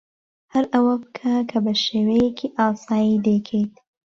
[0.53, 3.73] ھەر ئەوە بکە کە بە شێوەیەکی ئاسایی دەیکەیت.